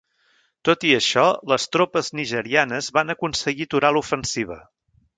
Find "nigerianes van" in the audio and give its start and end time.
2.21-3.15